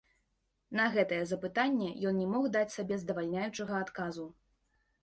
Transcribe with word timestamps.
На 0.79 0.87
гэтае 0.95 1.19
запытанне 1.33 1.91
ён 2.13 2.17
не 2.23 2.27
мог 2.33 2.49
даць 2.59 2.67
сабе 2.79 2.95
здавальняючага 3.05 3.73
адказу. 3.87 4.29